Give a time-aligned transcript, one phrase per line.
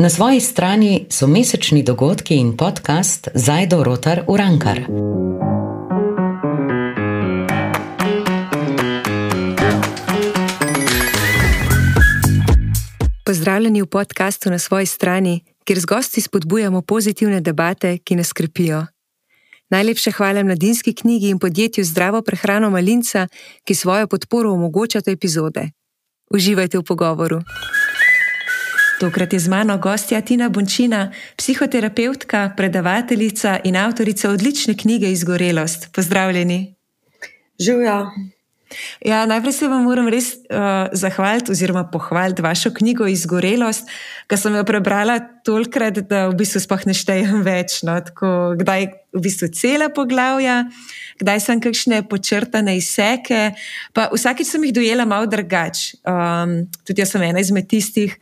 [0.00, 4.80] Na svoji strani so mesečni dogodki in podcast Zajdo Rotar Urankar.
[13.24, 18.86] Pozdravljeni v podkastu na svoji strani, kjer z gosti spodbujamo pozitivne debate, ki nas skrbijo.
[19.70, 23.28] Najlepša hvala mladinski knjigi in podjetju Zdravo prehrano Malinca,
[23.64, 25.70] ki svojo podporo omogočata epizode.
[26.30, 27.40] Uživajte v pogovoru.
[29.00, 35.88] Tokrat je z mano gostja Tina Bončina, psihoterapeutka, predavateljica in avtorica odlične knjige Izgorelost.
[35.92, 36.74] Pozdravljeni.
[37.60, 38.10] Živijo.
[39.02, 43.90] Ja, najprej se vam moram res uh, zahvaliti, oziroma pohvaliti vašo knjigo Izgorelost,
[44.30, 47.80] ki sem jo prebrala tolikrat, da v bistvu sploh ne štejem več.
[47.86, 47.96] No?
[48.04, 50.60] Tako, kdaj v bistvu cela poglavja,
[51.18, 53.56] kdaj sem kakšne počrtane izseke.
[53.96, 55.98] Pa vsakeč sem jih dojela malo drugače.
[56.06, 56.54] Um,
[56.86, 58.14] tudi jaz sem ena izmed tistih,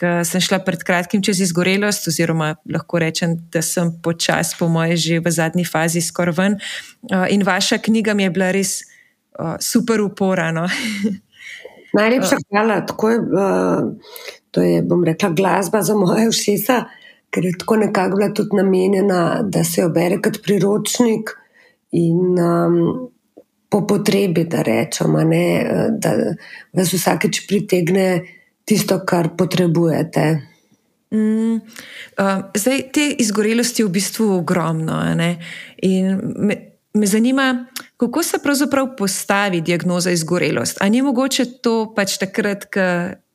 [0.00, 4.96] ki sem šla pred kratkim čez izgorelost, oziroma lahko rečem, da sem počasi, po moje,
[4.96, 6.56] že v zadnji fazi skoraj ven.
[7.10, 8.80] Uh, in vaša knjiga mi je bila res
[9.60, 10.66] super uporano.
[11.98, 12.80] Najlepša hvala.
[12.86, 13.92] Tako je, uh,
[14.50, 16.84] to je, bom rekla, glasba za moje všesa,
[17.30, 21.30] ker je tako nekako bila tudi namenjena, da se jo bere kot priročnik
[21.90, 23.08] in um,
[23.70, 25.44] po potrebi, da rečemo, ne,
[25.90, 26.14] da
[26.72, 28.22] vas vsakeč pritegne
[28.64, 30.24] tisto, kar potrebujete.
[31.14, 35.00] Mm, uh, zdaj, te izgorelosti je v bistvu ogromno.
[35.82, 36.56] In me,
[36.94, 37.66] me zanima,
[38.00, 40.78] Kako se pravzaprav postavi diagnoza izgorelost?
[40.80, 42.84] Ali ni mogoče to pač takrat, ko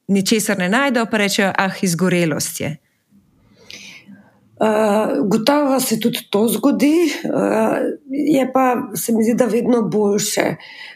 [0.08, 2.71] ničesar ne najdejo, pa rečejo, ah, izgorelost je?
[4.55, 6.95] Uh, gotovo se tudi to zgodi,
[7.30, 7.77] uh,
[8.09, 10.55] je pa se mi zdi, da vedno boljše.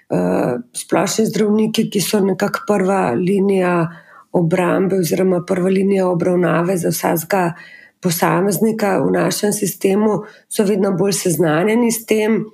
[0.10, 3.76] Uh, splošni zdravniki, ki so nekako prva linija
[4.32, 7.54] obrambe oziroma prva linija obravnave za vsakega
[8.02, 12.46] posameznika v našem sistemu, so vedno bolj seznanjeni s tem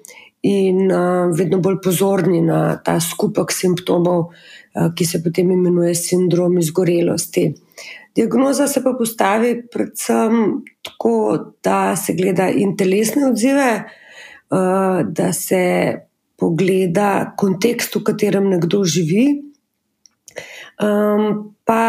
[0.46, 6.58] in uh, vedno bolj pozorni na ta skupek simptomov, uh, ki se potem imenuje sindrom
[6.62, 7.48] izgorelosti.
[8.16, 11.16] Diagnoza se pa postavi predvsem tako,
[11.64, 13.72] da se gleda in telesne odzive,
[14.54, 15.64] uh, da se
[16.38, 19.28] pogleda kontekst, v katerem nekdo živi.
[20.84, 21.82] Um, pa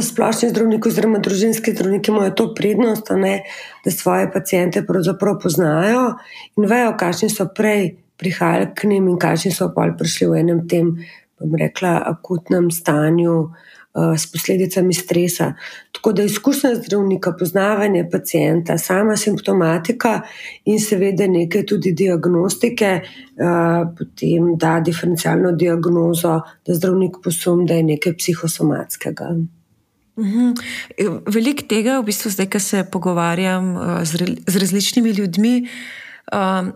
[0.00, 3.42] splošni zdravniki, oziroma družinski zdravniki, imajo to prednost, ne,
[3.84, 6.14] da svoje pacijente pravzaprav poznajo
[6.56, 10.64] in vejo, kakšni so prej prihajali k njim in kakšni so pa prišli v enem
[10.68, 10.94] tem,
[11.40, 13.52] bom rekla, akutnem stanju.
[13.92, 15.52] Uh, s posledicami stresa.
[15.92, 20.20] Tako da izkušnja zdravnika, poznavanje pacijenta, sama simptomatika
[20.64, 27.82] in seveda nekaj tudi diagnostike, uh, potem da diferencialno diagnozo, da zdravnik posum, da je
[27.82, 29.28] nekaj psihosomatskega.
[30.16, 30.54] Uhum.
[31.26, 35.54] Veliko tega, v bistvu, zdaj, ko se pogovarjam uh, z, z različnimi ljudmi,
[36.32, 36.72] um,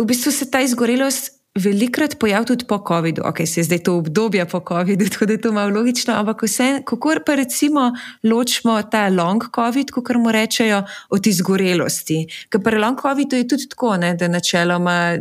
[0.00, 3.22] v bistvu se ta izgorelost velikrat pojavlja tudi po COVID-u.
[3.24, 6.42] Ok, se je zdaj to obdobje po COVID-u, tako da je to malo logično, ampak
[6.42, 7.92] vse, kako pa recimo
[8.22, 12.26] ločimo ta long COVID, kot mu rečejo, od izgorelosti.
[12.48, 15.16] Ker pri long COVID-u je tudi tako, ne, da načeloma,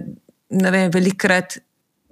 [0.50, 1.58] ne vem, velikrat.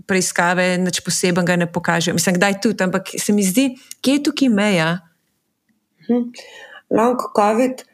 [0.02, 2.16] Preiskave, nič posebnega ne pokažejo.
[2.18, 3.68] Mislim, da je tudi, ampak se mi zdi,
[4.02, 4.88] kje je tukaj meja.
[6.08, 6.34] Hm.
[6.90, 7.86] Long COVID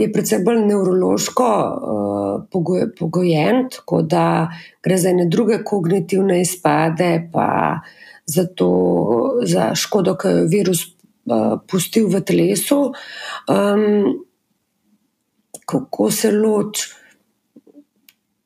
[0.00, 4.48] je predvsem bolj nevrološko uh, pogojen, tako da
[4.82, 7.80] gre za ene druge kognitivne izpade, pa
[8.26, 8.70] za, to,
[9.42, 12.92] za škodo, ki jo virus uh, pustil v telesu.
[13.48, 14.26] Um,
[15.66, 16.94] kako se loči?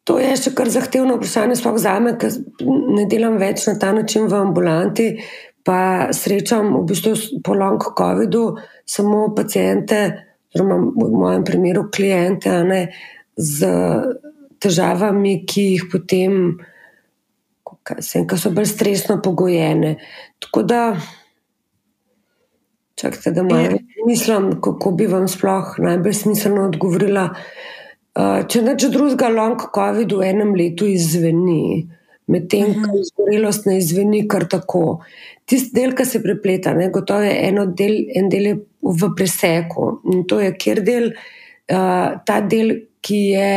[0.08, 2.32] To je še kar zahtevno vprašanje, sploh za me, ker
[2.66, 5.06] ne delam več na ta način v ambulanti.
[5.62, 8.44] Pa srečam v bistvu po long COVID-u
[8.88, 10.00] samo pacijente,
[10.50, 12.82] oziroma v mojem primeru, klijente, ne,
[13.36, 13.70] z
[14.60, 16.36] težavami, ki jih potem,
[17.86, 19.94] ki so bolj stresno pogojene.
[20.42, 20.82] Tako da,
[23.00, 27.28] čakajte, da malo mislim, kako bi vam sploh najbolj smiselno odgovorila.
[28.50, 31.86] Če neč drugega, long COVID v enem letu izveni,
[32.30, 33.02] medtem ko mhm.
[33.02, 35.00] izgorelost ne izveni kar tako.
[35.50, 39.92] Tisti del, ki se prepleta, ne, gotovo je del, en del je v preseku.
[40.14, 43.54] In to je kjer del, uh, ta del, ki je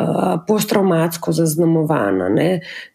[0.00, 2.22] uh, posttraumatsko zaznamovan.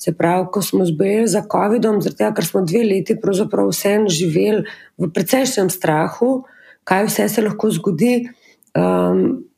[0.02, 4.66] Se pravi, ko smo zbojili za COVID-om, zato ker smo dve leti pravzaprav vseeno živeli
[4.98, 6.34] v precejšnjem strahu,
[6.84, 8.16] kaj vse se lahko zgodi.
[8.74, 9.51] Um,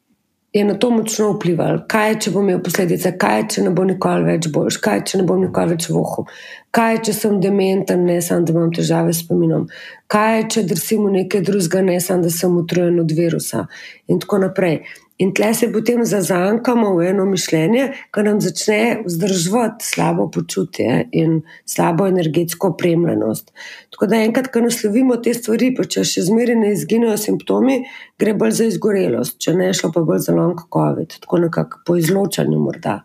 [0.53, 1.79] je na to močno vplival.
[1.89, 4.99] Kaj je, če bom imel posledice, kaj je, če ne bo nikoli več boljš, kaj
[4.99, 6.27] je, če ne bom nikoli več vohu,
[6.73, 9.67] Kaj je, če sem dementen, ne samo, da imam težave s spominom?
[10.09, 13.67] Kaj je, če drsim v nekaj drugega, ne samo, da sem utrujen od virusa
[14.09, 14.79] in tako naprej.
[15.21, 17.83] In tle se potem zazankamo v eno mišljenje,
[18.13, 23.53] ki nam začne vzdrževati slabo počutje in slabo energetsko opremljenost.
[23.93, 27.83] Tako da enkrat, ko naslovimo te stvari, pa če še zmeraj ne izginejo simptomi,
[28.19, 31.99] gre bolj za izgorelost, če ne šlo pa bolj za long COVID, tako nekako po
[32.01, 33.03] izločanju morda.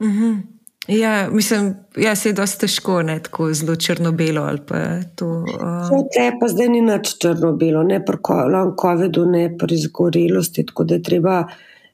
[0.00, 0.40] Uh mhm.
[0.88, 4.42] Ja, mislim, ja, se je dosti težko, ne tako zelo črno-belo.
[4.44, 5.92] Uh...
[6.14, 8.18] Te pa zdaj ni nič črno-belo, ne pri
[8.80, 10.66] COVID-u, ne pri izgorelosti.
[10.66, 11.36] Tako da je treba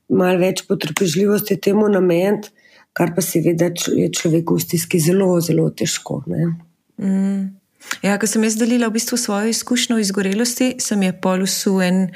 [0.09, 2.49] malo več potrpežljivosti temu nameniti,
[2.97, 6.23] kar pa seveda je človeku v stiski zelo, zelo težko.
[6.97, 7.59] Mm.
[8.03, 12.07] Ja, ko sem jaz delila v bistvu svojo izkušnjo izgorelosti, sem je polusul en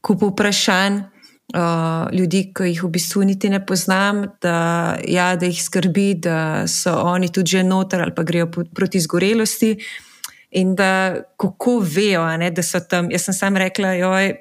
[0.00, 1.02] kup vprašanj.
[1.52, 6.64] Uh, ljudi, ki jih v bistvu niti ne poznam, da, ja, da jih skrbi, da
[6.64, 9.76] so oni tudi že noter ali pa grejo proti zgorelosti.
[10.56, 13.10] In da kako vejo, ne, da so tam.
[13.10, 13.92] Jaz sem sam rekla,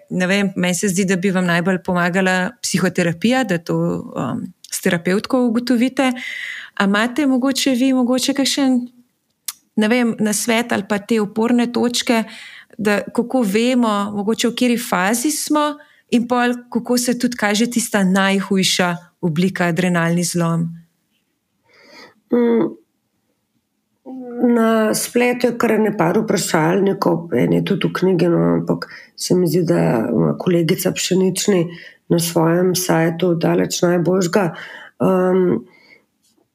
[0.10, 4.42] da meni se zdi, da bi vam najbolj pomagala psihoterapija, da to um,
[4.72, 6.12] s terapeutko ugotovite.
[6.76, 8.80] Ampak imate mogoče vi, mogoče kakšen
[9.76, 12.24] vem, na svet ali pa te oporne točke,
[12.78, 15.76] da kako vemo, mogoče v kateri fazi smo
[16.12, 20.68] in pol, kako se tudi kaže tista najhujša oblika adrenalni zlom.
[22.34, 22.70] Mm.
[24.56, 29.48] Na spletu je kar nekaj vprašalnikov, eno je tudi v knjigi, no, ampak se mi
[29.48, 31.68] zdi, da ima kolegica Pšenični
[32.10, 34.46] na svojem sajtu daleč najboljšega.
[35.00, 35.62] Um,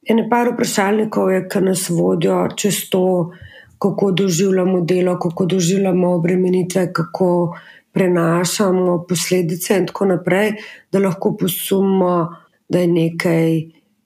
[0.08, 3.30] eno par vprašalnikov je, ki nas vodijo čez to,
[3.78, 7.56] kako doživljamo delo, kako doživljamo obremenitve, kako
[7.96, 10.52] prenašamo posledice in tako naprej,
[10.92, 12.36] da lahko posumimo,
[12.68, 13.56] da je nekaj,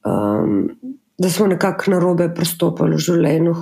[0.06, 0.68] um,
[1.18, 3.56] da smo nekako na robe pristopili v življenju,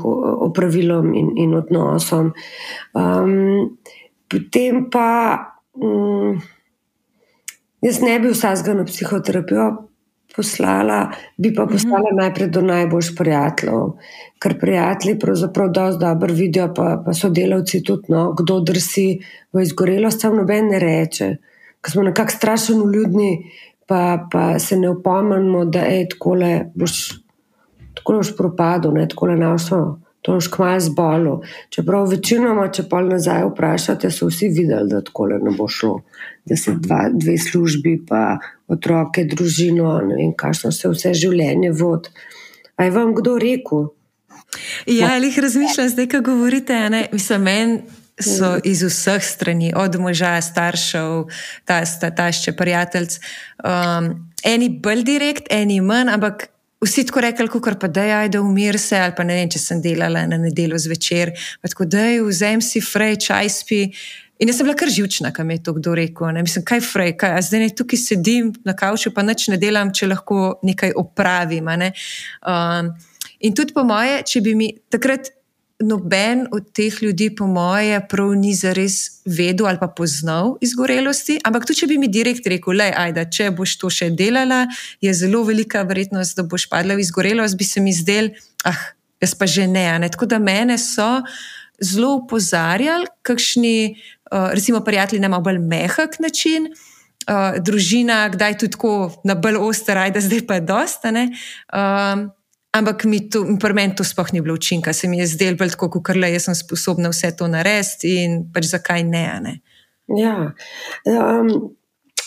[0.51, 2.35] opravilom in, in odnosom.
[2.93, 3.79] Um,
[4.29, 5.09] potem pa
[5.81, 6.37] um,
[7.81, 9.88] jaz ne bi vsega na psihoterapijo
[10.39, 11.01] poslala,
[11.37, 11.73] bi pa mhm.
[11.73, 13.85] poslala najprej do najboljših prijateljev,
[14.39, 19.09] ker prijatelji pravzaprav dosti dobro vidijo, pa, pa so delavci tudi, no, kdo drsi
[19.53, 21.33] v izgorelost, samo noben ne reče,
[21.83, 23.33] ker smo nekako strašno ljudni,
[23.89, 26.99] pa, pa se ne upomnimo, da je tako le boš.
[27.99, 29.79] Tako boš propadel, tako le našo,
[30.23, 31.41] to boš kmalo zbolel.
[31.75, 35.97] Čeprav večinoma, če pa nazaj vprašate, so vsi videli, da tako le ne bo šlo,
[36.47, 38.39] da se dva, dve službi, pa
[38.69, 42.11] otroke, družino, ne vem, kakšno se vse življenje vod.
[42.79, 43.89] A je vam kdo rekel?
[44.87, 47.81] Ja, ali jih razmišljate, zdaj, ko govorite, ne, mislim, meni.
[48.19, 48.65] So mhm.
[48.67, 51.29] iz vseh strani, od moža, staršev,
[51.65, 53.13] ta tašče, prijatelj.
[53.63, 54.09] Um,
[54.43, 56.49] eni bolj direkt, eni manj, ampak
[56.83, 59.59] vsi tako rekli, kot pa da je, da umir se, ali pa ne vem, če
[59.63, 61.31] sem delala na nedeljo zvečer.
[61.63, 63.81] Tako da je, vzem si frej, čaj spi.
[64.39, 66.31] In jaz sem bila kar živčna, kam je to kdo rekel.
[66.35, 66.45] Ne?
[66.47, 70.13] Mislim, kaj frej, kaj, zdaj ne tukaj sedim na kavču, pa nič ne delam, če
[70.13, 71.67] lahko nekaj opravim.
[71.81, 71.91] Ne?
[72.47, 72.93] Um,
[73.43, 75.33] in tudi po moje, če bi mi takrat
[75.83, 81.67] noben od teh ljudi, po moje, prav ni zares vedel ali pa poznal izgorelosti, ampak
[81.67, 82.83] tudi če bi mi direkt rekel,
[83.15, 84.67] da če boš to še delala,
[85.03, 88.33] je zelo velika verjetnost, da boš padla v izgorelost, bi se mi zdel,
[88.67, 88.91] ah,
[89.23, 89.87] jaz pa že ne.
[90.03, 90.11] ne?
[90.11, 91.23] Tako da mene so
[91.81, 93.97] zelo upozarjali, kakšni,
[94.33, 96.71] uh, recimo, prijatelji na malo bolj mehak način,
[97.29, 101.13] uh, družina, kdaj tudi tako na bolj oster, da zdaj pa je dosta.
[101.13, 102.29] Um,
[102.73, 105.75] ampak mi to, pri meni to sploh ni bilo učinka, se mi je zdelo bolj
[105.77, 109.27] tako, kot le jaz sem sposobna vse to narediti in pač zakaj ne.
[109.43, 109.59] ne?
[110.19, 110.53] Ja.
[111.07, 111.75] Um...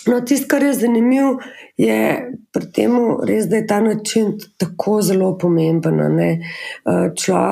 [0.06, 1.36] No, tisto, kar je zanimivo,
[1.78, 1.98] je
[2.50, 6.00] pri tem res, da je ta način tako zelo pomemben.
[7.14, 7.42] Čla,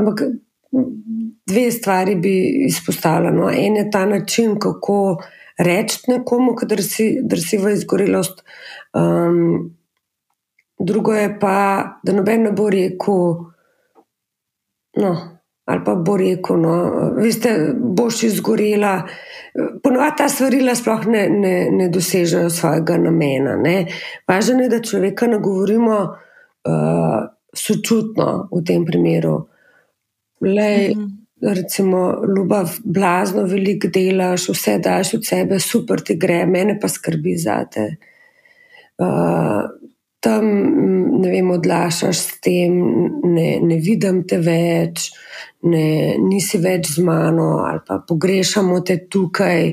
[0.00, 0.22] ampak
[1.46, 2.34] dve stvari bi
[2.66, 3.30] izpostavila.
[3.30, 3.50] No.
[3.50, 5.22] En je ta način, kako
[5.58, 8.44] reči nekomu, da si, si v izgorelost.
[8.94, 9.76] Um,
[10.78, 13.22] drugo je pa, da noben ne bo rekel,
[14.96, 15.12] no,
[15.64, 16.74] ali pa bo rekel, no,
[17.16, 19.02] veste, boš izgorela.
[19.82, 23.56] Ponovadi ta stvarila sploh ne, ne, ne dosežejo svojega namena.
[24.28, 27.18] Važno je, da človeka nagovorimo uh,
[27.54, 29.51] sočutno v tem primeru.
[30.42, 31.08] Le, mhm.
[31.54, 37.36] recimo, ljubav, blazno, veliko delaš, vse daš od sebe, super ti gre, mene pa skrbi
[37.38, 37.86] za te.
[39.02, 39.70] Uh,
[40.22, 40.46] tam
[41.20, 42.76] ne vem, odlašaš s tem,
[43.24, 45.08] ne, ne vidim te več,
[45.66, 45.86] ne,
[46.22, 49.72] nisi več z mano, ali pa pogrešamo te tukaj.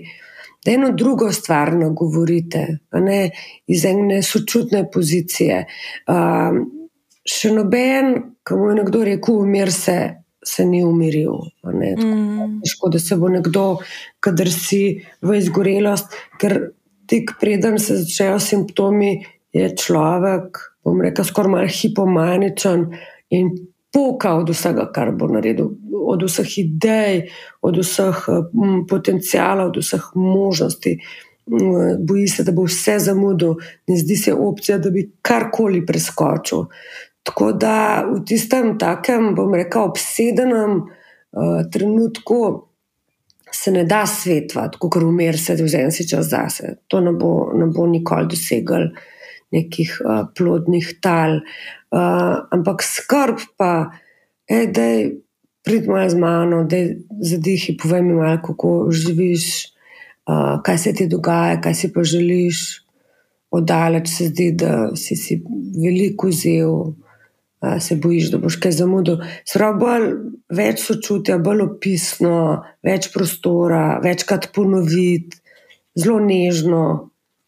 [0.66, 2.66] Da eno drugo stvar nagovorite,
[3.00, 3.20] ne,
[3.70, 5.62] iz ene sočutne pozicije.
[6.10, 6.58] Uh,
[7.30, 10.00] še noben, ki mu je nekdo rekel, umir se,
[10.50, 11.38] se ni umiril.
[11.64, 12.60] Mm.
[12.64, 13.66] Težko, da se bo nekdo,
[14.24, 14.82] kader si
[15.22, 16.60] v izgorelost, ker
[17.10, 19.14] tik preden se začnejo simptomi,
[19.54, 22.86] je človek, bom rekel, skoraj malo hipomaničen
[23.34, 23.50] in
[23.94, 25.72] poka od vsega, kar bo naredil,
[26.10, 27.24] od vseh idej,
[27.66, 30.96] od vseh um, potencijalov, od vseh možnosti.
[32.06, 33.56] Boji se, da bo vse zamudil,
[33.90, 36.68] ne zdi se opcija, da bi karkoli preskočil.
[37.24, 42.70] Tako da v tistem takem, bom rekel, obsedenem uh, trenutku
[43.52, 46.76] se ne da svetovati, kot umir se, vzemi si čas zase.
[46.88, 48.90] To ne bo, ne bo nikoli dosegel
[49.52, 51.42] nekih uh, plodnih tal.
[51.90, 53.90] Uh, ampak skrb pa,
[54.50, 55.10] da je
[55.66, 59.74] pridmo z mano, da je zadihi, povej mi malo, kako živiš,
[60.30, 62.86] uh, kaj se ti dogaja, kaj si pa želiš.
[63.52, 65.40] Odaleč se zdi, da si si
[65.74, 66.94] veliko vzel
[67.80, 69.20] se bojiš, da boš kaj zamudil.
[69.48, 70.08] Srabo bolj
[70.56, 75.42] več sočutja, bolj opisno, več prostora, večkrat ponoviti,
[76.00, 76.84] zelo nežno,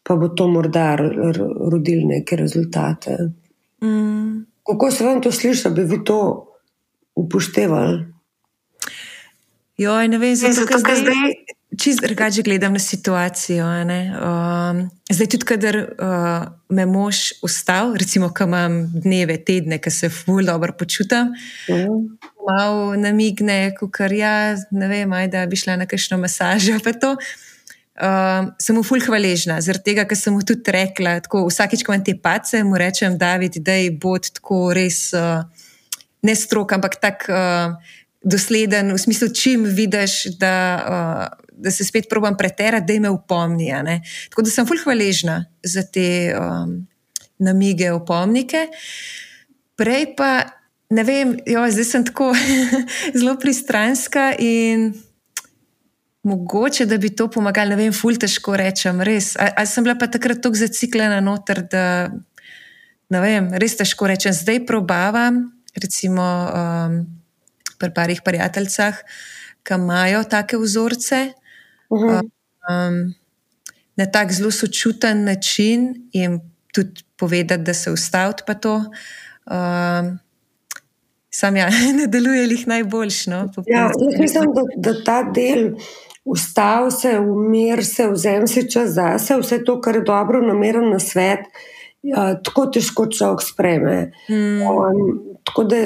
[0.02, 3.16] pa bo to morda rodilo neke rezultate.
[3.84, 4.44] Mm.
[4.66, 6.20] Kako se vam to sliši, bi vi to
[7.18, 7.98] upoštevali?
[9.80, 13.66] Jo, ne vem, zato, zdaj, zdaj čist drugače gledam na situacijo.
[13.66, 20.10] Um, zdaj, tudi kader uh, me mož ustal, recimo, ko imam dneve, tedne, ki se
[20.10, 21.32] fulj dobro počutim,
[21.68, 22.18] mm.
[22.48, 26.78] malo namigne, kar ja, ne vem, aj, da bi šla na kakšno masažo.
[27.92, 31.92] Uh, sem mu fulj hvaležna, zaradi tega, ker sem mu tudi rekla, tako vsakič, ko
[31.92, 35.44] imam te pace, mu rečem, David, da je bod tako res uh,
[36.22, 37.32] ne strok, ampak tako.
[37.32, 43.10] Uh, dosleden, v smislu, čim vidiš, da, uh, da se spet probujem preterati, da me
[43.10, 43.70] upomni.
[44.30, 46.74] Tako da sem fulh hvaležna za te um,
[47.38, 48.66] namige, upomnike.
[49.76, 50.32] Prej pa
[50.92, 52.32] ne vem, jo, zdaj sem tako
[53.18, 54.92] zelo pristranska in.
[56.22, 59.32] Mogoče, da bi to pomagalo, ne vem, ful težko rečem, res.
[59.42, 62.12] Ali sem bila pa takrat tako zaciklena noter, da
[63.10, 64.30] ne vem, res težko rečem.
[64.30, 65.42] Zdaj probavam,
[65.74, 66.22] recimo.
[66.22, 67.02] Um,
[67.82, 69.02] pri parih prijateljicah,
[69.66, 71.32] ki imajo take vzorce.
[71.92, 72.20] Uh -huh.
[72.68, 73.14] um,
[73.96, 76.40] na tak zelo sočuten način jim
[76.74, 78.74] tudi povedati, da se ustaviti pa to.
[78.74, 80.18] Um,
[81.30, 81.68] Sam ja,
[81.98, 83.26] ne deluje jih najboljš.
[83.26, 85.70] No, ja, mislim, da, da ta del,
[86.24, 90.90] ustavi se, umir se, vzem si čas za se, vse to, kar je dobro, nameren
[90.90, 91.40] na svet,
[92.02, 94.12] ja, tako težko človek spreme.
[94.26, 94.62] Hmm.
[94.62, 95.76] Um, tako da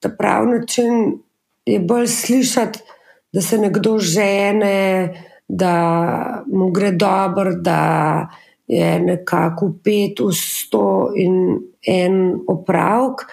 [0.00, 1.18] ta pravi način
[1.66, 2.78] je bolj slišati,
[3.34, 5.14] da se nekdo žene,
[5.48, 5.74] da
[6.46, 8.28] mu gre dobro, da
[8.66, 13.26] je nekako pet v sto in en opravek.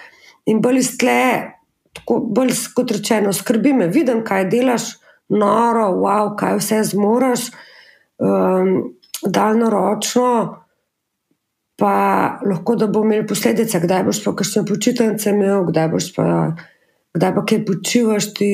[0.46, 1.54] In bolj iz tle,
[1.94, 4.88] tako bolj kot rečeno, skrbi me, vidim, kaj delaš,
[5.32, 7.46] noro, wow, kaj vse zmoraš,
[8.18, 8.92] um,
[9.22, 10.62] daljnoročno
[11.82, 11.94] pa
[12.46, 16.26] lahko da bo imel posledice, kdaj boš pa kakšne počitnice imel, kdaj boš pa,
[17.14, 18.52] kdaj pa kaj počivaš ti.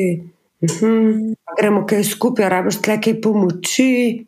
[0.62, 1.34] Uhum.
[1.60, 4.26] Gremo kaj skupaj, rabiš tle kaj pomoči.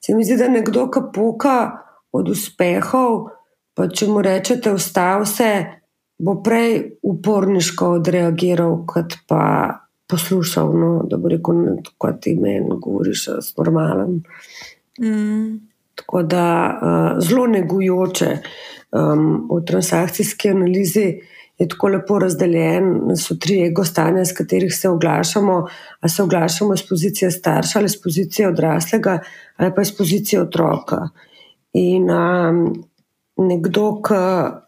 [0.00, 1.56] Se mi zdi, da nekdo, ki poka
[2.12, 3.28] od uspehov,
[3.74, 5.50] pa če mu rečete, ustav se,
[6.18, 9.42] bo prej uporniško odreagiral, kot pa
[10.08, 11.64] poslušal, no, da bo rekel,
[11.98, 13.26] kot ti meni govoriš,
[13.58, 14.20] normalen.
[15.00, 15.58] Mm.
[15.98, 18.28] Tako da uh, zelo negujoče
[18.92, 21.20] um, v transakcijski analizi
[21.58, 25.66] je tako lepo razdeljen, da so tri ego stanja, s katerih se oglašamo.
[26.00, 29.18] Ali se oglašamo iz pozicije starša, ali iz pozicije odraslega,
[29.56, 31.08] ali pa iz pozicije otroka.
[31.72, 32.84] In um,
[33.36, 34.14] nekdo, ki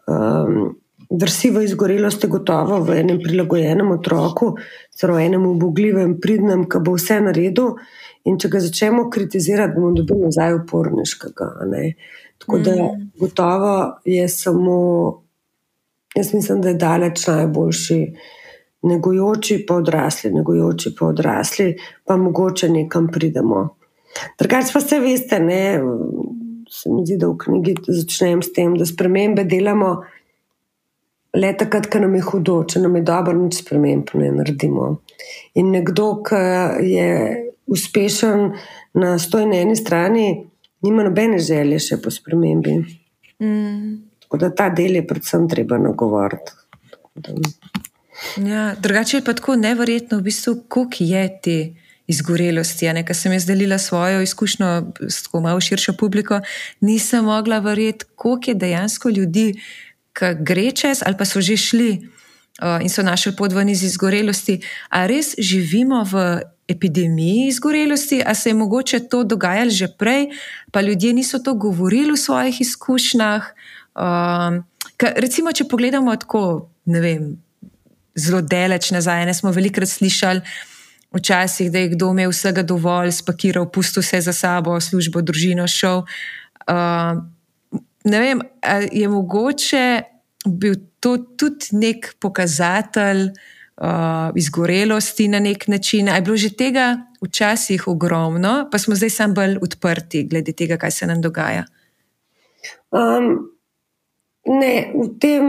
[0.07, 0.80] um,
[1.11, 4.55] vrsi v izgorelosti, gotovo v enem prilagojenem otroku,
[4.95, 7.75] celo enem ubogljivem, pridnem, ki bo vse naredil.
[8.29, 11.47] In če ga začnemo kritizirati, bomo dobili nazaj uporniškega.
[12.41, 13.09] Tako da mm.
[13.19, 13.73] gotovo
[14.05, 14.77] je samo,
[16.15, 17.99] jaz mislim, da je daleč najboljši,
[18.91, 21.75] negojoči pa odrasli, negojoči pa odrasli,
[22.05, 23.67] pa mogoče nekam pridemo.
[24.39, 25.81] Drugač pa se veste, ne,
[26.69, 29.95] se mi zdi, da v knjigi začnem s tem, da spremembe delamo.
[31.37, 34.87] Le takrat, ko nam je hudo, če nam je dobro, nič sprememb ne naredimo.
[35.59, 36.41] In nekdo, ki
[36.91, 37.11] je
[37.71, 38.49] uspešen
[38.99, 40.25] na stoj na eni strani,
[40.83, 42.81] nima nobene želje še po spremembi.
[43.39, 43.93] Mm.
[44.25, 46.57] Tako da ta del je predvsem treba nagovoriti.
[48.37, 51.57] Ja, drugače je pa tako nevrjetno, v bistvu, koliko je ti
[52.11, 52.89] izgorelosti.
[53.07, 54.69] Ker sem jaz delila svojo izkušnjo
[55.07, 56.41] s tako malo širšo publiko,
[56.81, 59.47] nisem mogla verjeti, koliko je dejansko ljudi,
[60.17, 61.91] ki gre čez, ali pa so že šli
[62.61, 64.59] uh, in so našli pot ven iz izgorelosti.
[64.89, 66.41] A res živimo v
[66.71, 70.31] epidemiji izgorelosti, a se je mogoče to dogajalo že prej,
[70.71, 73.43] pa ljudje niso to govorili v svojih izkušnjah.
[73.95, 74.63] Um,
[74.97, 77.23] ka, recimo, če pogledamo tako, ne vem,
[78.15, 80.41] zelo daleč nazaj, ne smo velikokrat slišali.
[81.11, 86.05] Včasih, da je kdo imel vsega dovolj, spakiral, pustil vse za sabo, službo, družino, šel.
[86.71, 87.19] Uh,
[88.03, 88.41] ne vem,
[88.91, 89.85] je mogoče
[90.45, 93.27] bil to tudi nek pokazatelj
[93.81, 96.07] uh, izgorelosti na nek način.
[96.07, 100.91] Je bilo že tega včasih ogromno, pa smo zdaj samo bolj odprti glede tega, kaj
[100.91, 101.65] se nam dogaja.
[102.91, 103.51] Um,
[104.45, 105.45] ne, v tem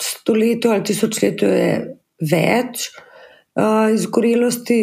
[0.00, 1.70] stoletju ali tisočletju je
[2.30, 4.78] več uh, izgorelosti,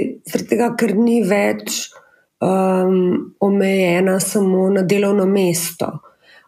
[0.50, 1.91] tega, ker ni več
[2.39, 5.91] um, omejena samo na delovno mesto.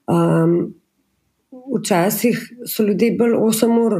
[0.07, 0.74] Um,
[1.79, 3.95] včasih so ljudje bolj 8 ur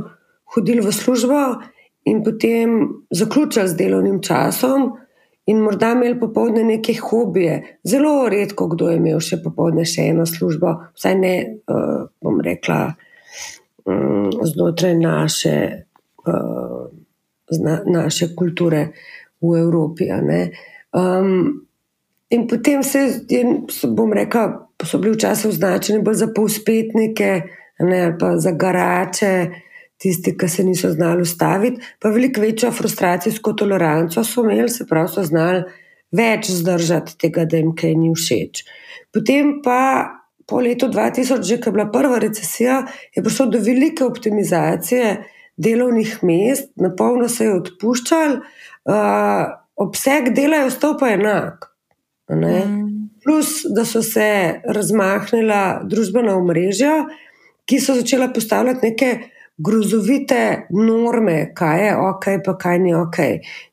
[0.56, 1.44] hodili v službo
[2.06, 4.92] in potem zaključili z delovnim časom,
[5.46, 7.80] in morda imeli popoldne neke hobije.
[7.84, 11.34] Zelo redko kdo je imel še popoldne še eno službo, vsaj ne,
[11.68, 12.80] uh, bom rekla,
[13.86, 15.56] um, znotraj naše,
[16.28, 16.86] uh,
[17.52, 18.86] zna, naše kulture
[19.44, 20.08] v Evropi.
[20.94, 21.68] Um,
[22.30, 23.44] in potem se je,
[23.92, 24.48] bom rekla,
[24.86, 27.30] so bili včasih označeni bolj za povspetnike,
[27.80, 29.34] ne, pa za garače,
[29.98, 35.10] tisti, ki se niso znali ustaviti, pa veliko večjo frustracijsko toleranco so imeli, se pravi,
[35.14, 35.64] so znali
[36.14, 38.66] več zdržati tega, da jim kaj ni všeč.
[39.14, 39.80] Potem pa
[40.48, 42.84] po letu 2000, že ko je bila prva recesija,
[43.16, 45.16] je prišlo do velike optimizacije
[45.58, 48.40] delovnih mest, na polno se je odpuščal,
[48.90, 51.70] uh, obseg dela je ostal pa enak.
[52.32, 53.13] Mm.
[53.24, 57.06] Plus, da so se razmahnila družbena omrežja,
[57.66, 59.12] ki so začela postavljati neke
[59.58, 63.20] grozovite norme, kaj je ok, pa kaj ni ok.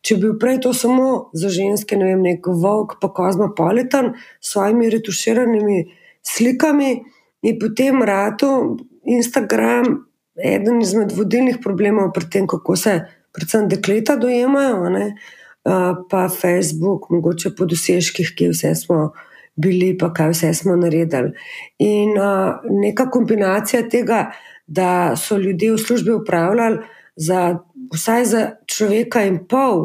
[0.05, 4.53] Če bi bil prej to samo za ženske, ne vem, nek volk, pa kozmopolitan s
[4.53, 5.81] svojimi retuširanimi
[6.27, 6.93] slikami,
[7.43, 10.05] in potem rado Instagram,
[10.37, 13.01] eden izmed vodilnih problemov pri tem, kako se
[13.33, 15.15] predvsem dekleta dojemajo, ne?
[16.11, 19.11] pa Facebook, mogoče po dosežkih, ki vse smo
[19.61, 21.33] bili, pa kaj vse smo naredili.
[21.79, 24.31] In uh, neka kombinacija tega,
[24.67, 26.79] da so ljudje v službi upravljali
[27.17, 27.59] za
[27.95, 29.81] vsaj za človeka in pol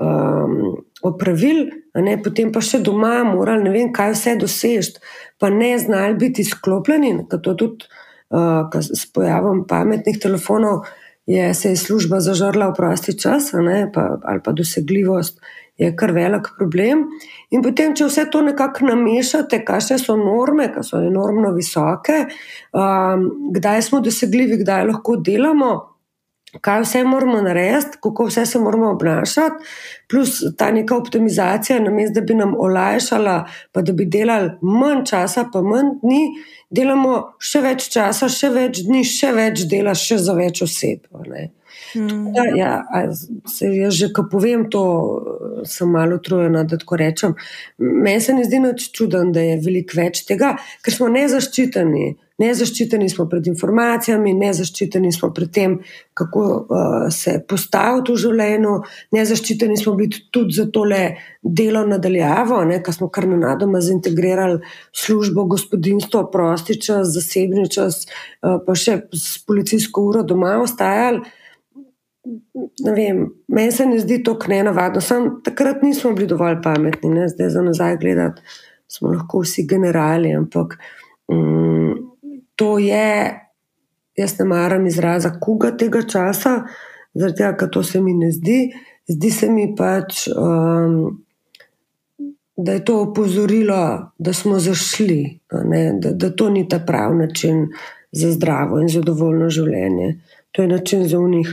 [0.00, 5.02] um, opravil, ne, potem pa še doma morali ne vem, kaj vse dosežeti,
[5.38, 7.84] pa ne znali biti izklopljeni, ker to tudi
[8.32, 10.86] uh, s pojavom pametnih telefonov.
[11.24, 15.38] Je, se je služba zažrla v prosti čas, ne, pa, ali pa dosegljivost
[15.76, 17.06] je kar velik problem.
[17.50, 22.24] In potem, če vse to nekako namešate, kakšne so norme, ki so enormno visoke,
[22.72, 25.74] um, kdaj smo dosegljivi, kdaj lahko delamo.
[26.62, 29.64] Kaj vse moramo narediti, kako vse se moramo obnašati,
[30.10, 33.34] plus ta neka optimizacija, namesto da bi nam olajšala,
[33.72, 36.20] pa da bi delali manj časa, pa manj dni,
[36.74, 41.06] delamo še več časa, še več dni, še več dela, še za več oseb.
[41.94, 42.32] Mm.
[42.34, 42.72] Da, ja,
[43.50, 44.82] se jaz že, ko povem to,
[45.68, 47.36] sem malo utrujena, da tako rečem.
[47.78, 52.14] Meni se ne zdi nič čuden, da je veliko več tega, ker smo nezaščiteni.
[52.42, 55.76] Nezaščiteni smo pred informacijami, nezaščiteni smo pred tem,
[56.18, 58.72] kako uh, se postaviti v življenju,
[59.14, 61.02] nezaščiteni smo bili tudi za tole
[61.42, 64.58] delo nadaljavo, ker smo kar na nadoma zintegrirali
[64.90, 68.02] službo, gospodinstvo, prosti čas, zasebni čas,
[68.42, 71.22] uh, pa še s policijsko uro doma ostajali
[73.48, 75.00] meni se ne zdi to krenavadno.
[75.00, 77.28] Sam takrat nismo bili dovolj pametni, ne?
[77.28, 78.42] zdaj za nazaj gledati,
[78.88, 80.78] smo lahko vsi generali, ampak
[81.28, 82.13] um,
[82.56, 83.40] to je,
[84.16, 86.62] jaz ne maram izraza kuga tega časa,
[87.14, 88.72] zaradi tega, ker to se mi ne zdi.
[89.08, 91.24] Zdi se mi pač, um,
[92.56, 95.40] da je to opozorilo, da smo zašli,
[96.00, 97.66] da, da to ni ta pravi način
[98.12, 100.20] za zdravo in zadovoljno življenje.
[100.52, 101.50] To je način za unih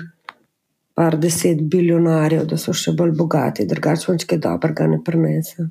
[0.95, 5.67] par deset bilijonarjev, da so še bolj bogati, drugače pač kaj dobrega ne prenese.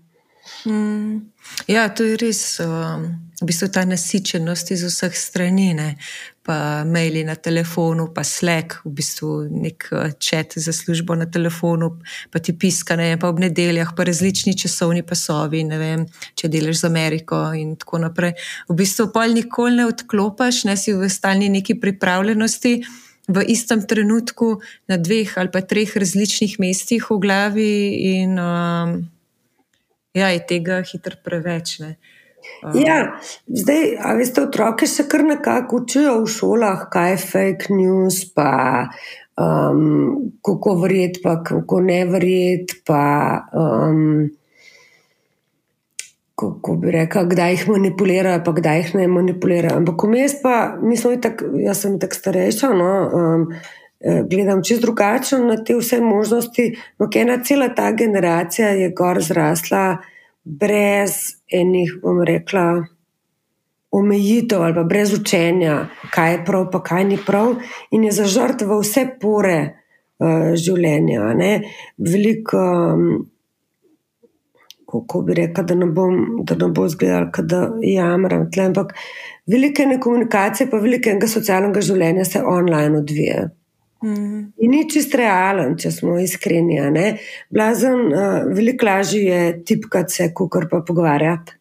[0.67, 1.31] Mm.
[1.67, 2.61] Ja, to je res.
[2.61, 5.95] Um, v bistvu ta nasičenost iz vseh strani, ne?
[6.43, 9.85] pa maili na telefonu, pa slek, v bistvu nek
[10.19, 11.93] čet za službo na telefonu,
[12.33, 16.89] pa ti piskane, pa ob nedeljah, pa različni časovni pasovi, ne vem, če delaš z
[16.89, 18.35] Ameriko in tako naprej.
[18.73, 22.75] V bistvu pol nikoli ne odklopaš, ne si v stalni neki pripravljenosti
[23.31, 24.59] v istem trenutku
[24.91, 27.75] na dveh ali pa treh različnih mestih v glavi,
[28.17, 28.97] in um,
[30.15, 31.79] ja, je tega hitro preveč.
[31.85, 31.95] Ne.
[32.65, 32.77] Uh.
[32.81, 38.23] Ja, zdaj, a veste, otroke še kar nekako učijo v šolah, kaj je fake news,
[38.35, 38.51] pa
[39.37, 42.81] um, kako verjeti, pa kako ne verjeti.
[42.87, 43.03] Pa,
[43.53, 44.31] um,
[46.41, 49.77] kako bi rekel, kdaj jih manipulirajo, pa kdaj jih ne manipulirajo.
[49.83, 51.21] Ampak, jaz pa, mislim,
[51.61, 52.71] jaz sem tako starejša.
[52.77, 53.45] No, um,
[54.01, 56.71] Gledam čez drugače na te vse možnosti.
[56.99, 59.99] No, ena cela ta generacija je gor zrasla
[60.45, 61.13] brez
[61.53, 62.85] enih, bom rekla,
[63.91, 67.55] omejitev ali brez učenja, kaj je prav, pa kaj ni prav,
[67.91, 71.35] in je zažrt v vse pore uh, življenja.
[71.99, 72.63] Veliko,
[72.95, 73.07] um,
[74.91, 78.95] kako bi rekel, da ne bom, da ne bo izgledal, da jamram tle, ampak
[79.51, 83.49] velike komunikacije, pa velikega socialnega življenja se online odvija.
[84.03, 84.53] Mm.
[84.57, 86.79] In ni čist realen, če smo iskreni.
[87.53, 91.61] Blazen, uh, veliko lažje je tipkati se, kot pa pogovarjati.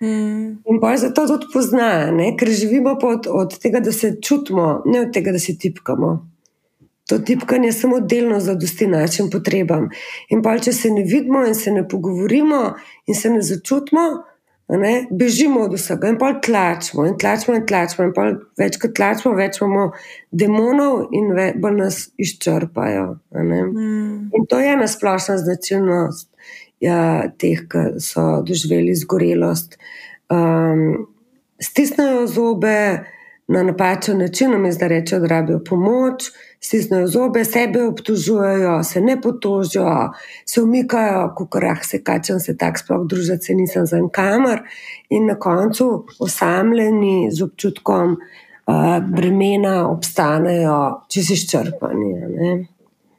[0.00, 0.62] Mm.
[0.70, 2.32] In pa je zato tudi pozna, ne?
[2.38, 6.12] ker živimo od, od tega, da se čutimo, ne od tega, da se tipkamo.
[7.08, 9.88] To tipkanje samo delno zadosti našim potrebam.
[10.28, 12.74] In pa če se ne vidimo in se ne pogovorimo
[13.06, 14.04] in se ne začutimo,
[14.68, 15.06] ne?
[15.10, 18.06] bežimo od vsega in pa tlačimo in tlačimo in tlačimo.
[18.08, 18.26] In pa
[18.60, 19.90] več kot tlačimo, več imamo
[20.30, 23.18] demonov in bolj nas izčrpajo.
[23.32, 24.28] Mm.
[24.36, 26.28] In to je ena splošna značilnost
[26.84, 29.78] ja, teh, ki so doživeli zgorelost.
[30.28, 31.08] Um,
[31.62, 33.04] stisnejo zobe
[33.48, 39.20] na napačen način, je zdaj reči, da rabijo pomoč, stisnejo zobe, sebe obtužujejo, se ne
[39.20, 40.10] potožijo,
[40.46, 44.62] se umikajo, kako rah se kačem, se tako sploh družiti, se nisem za kamer,
[45.10, 52.14] in na koncu osamljeni z občutkom uh, bremena obstanejo, če si izčrpani.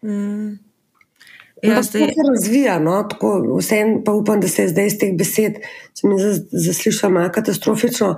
[0.03, 0.57] Mm.
[1.63, 2.13] Ja, zdaj...
[2.15, 3.01] Se razvija, no?
[3.09, 5.59] tako vsem pa upam, da se zdaj iz teh besed,
[5.95, 6.19] če mi
[6.51, 8.13] zaslišam, katastrofično.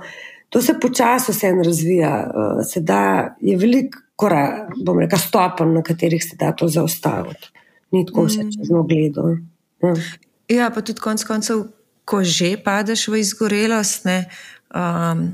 [0.52, 3.02] To se počasi vse razvija, uh, se da
[3.40, 4.42] je veliko kora,
[4.78, 7.50] bom rekel, stopenj, na katerih se da to zaustaviti.
[7.92, 8.52] Ni tako vse mm.
[8.56, 9.28] čezno gledo.
[9.82, 9.94] Ja.
[10.48, 11.66] ja, pa tudi konec koncev,
[12.06, 14.06] ko že padeš v izgorelost.
[14.06, 14.18] Ne,
[14.74, 15.26] um,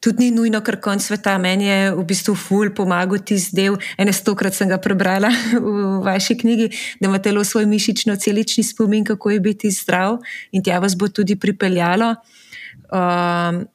[0.00, 1.34] tudi ni nujno, ker konc sveta.
[1.42, 3.74] Meni je v bistvu ful pomagal ti zdaj.
[3.98, 5.32] Ene stokrat sem ga prebrala
[5.64, 6.70] v vaši knjigi,
[7.02, 10.22] da ima telo svoj mišično-celični spomin, kako je biti zdrav
[10.54, 12.14] in tja vas bo tudi pripeljalo.
[12.88, 13.66] Um,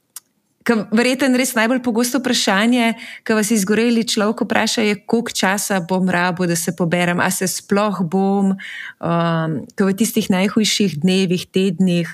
[0.64, 2.94] Verjetno je res najbolj pogosto vprašanje,
[3.28, 7.50] ki vas izgoreli človek vpraša, je, koliko časa bom rabo, da se poberem, a se
[7.52, 12.08] sploh bom, um, ker v tistih najhujših dnevih, tednih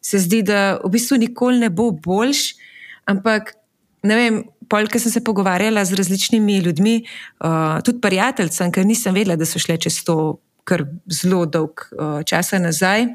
[0.00, 2.54] se zdi, da v bistvu nikoli ne bo boljš,
[3.06, 3.54] Ampak,
[4.02, 6.96] ne vem, polk sem se pogovarjala z različnimi ljudmi,
[7.40, 12.20] uh, tudi prijateljem, ker nisem vedela, da so šle čez to kar zelo dolg uh,
[12.26, 13.06] čas nazaj.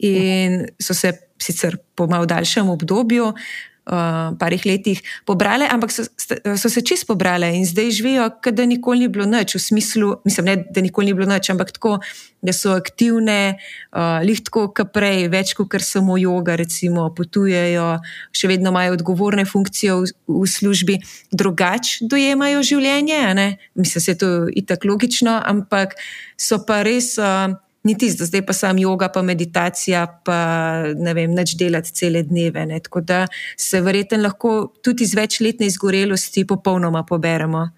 [0.00, 3.34] In so se sicer po malo daljšem obdobju,
[3.86, 6.04] uh, parih letih pobrale, ampak so,
[6.56, 10.46] so se čist pobrale in zdaj živijo, da nikoli ni bilo noč, v smislu, mislim,
[10.46, 11.98] ne, da nikoli ni bilo noč, ampak tako,
[12.42, 13.56] da so aktivne,
[13.92, 18.00] uh, lihtko, kot prej, več kot samo joga, recimo, potujejo,
[18.32, 21.00] še vedno imajo odgovorne funkcije v, v službi,
[21.32, 23.22] drugače dojemajo življenje.
[23.74, 24.30] Mislim, da je to
[24.62, 25.98] itak logično, ampak
[26.40, 27.16] so pa res.
[27.20, 30.38] Uh, ni tisto, zdaj pa sam yoga, pa meditacija, pa
[30.96, 32.66] ne vem, več delati cele dneve.
[32.66, 32.80] Ne.
[32.84, 33.24] Tako da
[33.56, 37.68] se verjetno lahko tudi iz večletne izgorelosti popolnoma poberemo.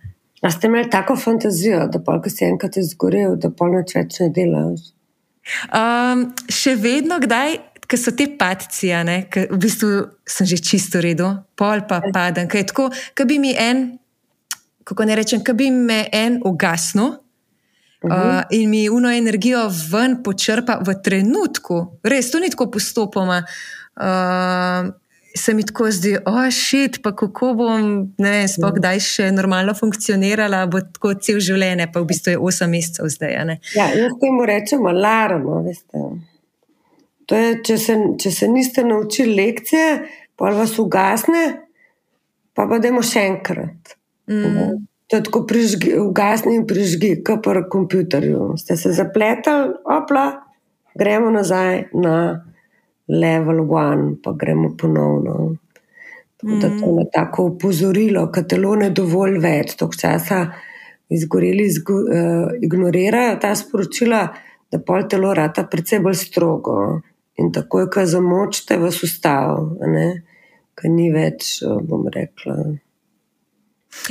[0.43, 4.19] A ste imeli tako fantazijo, da pa, ko si enkrat izgorel, da pa noč več
[4.25, 4.89] ne delaš?
[5.71, 9.91] Um, še vedno, kdaj, ko so te patici, v bistvu
[10.27, 12.51] sem že čisto redo, pol pa padem.
[12.51, 13.85] Kaj je tako, da bi mi en,
[14.83, 17.22] kako ne rečem, da bi me en ugasnil.
[18.03, 23.43] Uh, in mi uno energijo ven počrpa v trenutku, res, to ni tako postopoma.
[23.95, 24.91] Uh,
[25.37, 27.87] se mi tako zdi, ošit, oh, pa kako bom,
[28.19, 32.73] ne sploh kdaj še normalno funkcionirala, bo tako cel življenje, pa v bistvu je 8
[32.73, 33.39] mesecev zdaj.
[33.77, 35.49] Ja, jaz temu rečem alarm.
[37.33, 39.87] Je, če, se, če se niste naučili lekcije,
[40.37, 41.45] pa vas ugasne,
[42.53, 43.97] pa pa dajmo še enkrat.
[44.29, 44.83] Mm.
[45.13, 48.55] To je tako prižgi, ugasni in prižgi, kot pri komputerju.
[48.57, 50.23] Ste se zapletali, opla,
[50.97, 52.15] gremo nazaj na
[53.09, 55.35] level one, pa gremo ponovno.
[56.37, 60.39] Tako da to je tako upozorilo, da telo ne dovolj več, toliko časa
[61.13, 64.23] izgoreli, izgo, uh, ignorirajo ta sporočila,
[64.73, 66.79] da pol telo rata predvsej bolj strogo.
[67.37, 70.09] In tako je, ko zamočite, vas ustavi,
[70.73, 72.57] ker ni več, uh, bom rekla.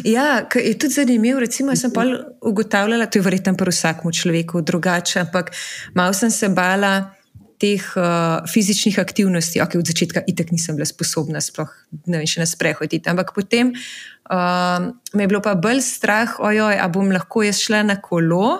[0.04, 1.40] Ja, je tudi zanimivo.
[1.40, 2.06] Recimo, sem pa
[2.42, 5.52] ugotavljala, da je verjetno pri vsakem človeku drugače, ampak
[5.94, 7.14] malo sem se bala
[7.62, 11.70] teh uh, fizičnih aktivnosti, ok, od začetka itek nisem bila sposobna, sploh
[12.10, 16.80] ne vem, še na sprehod ampak potem uh, me je bilo pa bolj strah, ojoj,
[16.82, 18.58] a bom lahko jaz šla na kolo,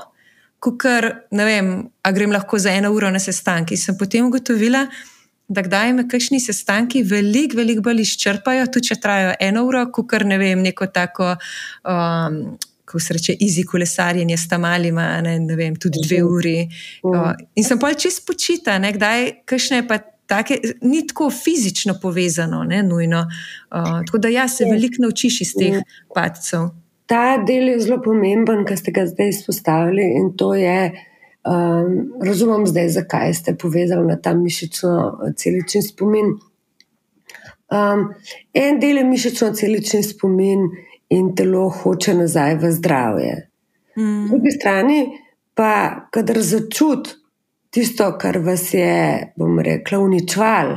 [0.62, 1.72] ker ne vem,
[2.06, 3.74] a grem lahko za eno uro na sestanki.
[3.74, 5.21] Sem potem ugotovila, da
[5.60, 10.38] kdaj me kakšni sestanki veliko, veliko bolj izčrpajo, tudi če trajajo eno uro, ker ne
[10.42, 11.36] vem, neko tako.
[11.84, 12.58] Um,
[12.92, 16.32] Ko se reče, izi kolesarjenje s tam ali ima, ne, ne vem, tudi dve mhm.
[16.36, 16.56] uri.
[17.08, 22.66] Uh, in sem pa čist počita, ne, kdaj, kakšne pa take, ni tako fizično povezano,
[22.68, 23.22] ne, nujno.
[23.72, 25.80] Uh, tako da ja, se veliko naučiš iz teh
[26.16, 26.68] padcev.
[27.08, 30.92] Ta del je zelo pomemben, kar ste ga zdaj izpostavili in to je.
[31.42, 36.36] Um, razumem zdaj, zakaj ste povezali na ta mišično-celični spomin.
[37.72, 38.14] Um,
[38.54, 40.68] en del je mišično-celični spomin
[41.10, 43.34] in telo hoče nazaj v zdravje.
[43.98, 44.28] Mm.
[44.30, 45.00] Po drugi strani
[45.54, 47.10] pa, kadar začut
[47.70, 50.76] tisto, kar vas je, bom rekla, uničval,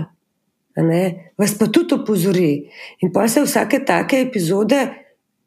[1.39, 2.53] vas pa tudi opozori.
[3.01, 4.87] In pa se vsake take epizode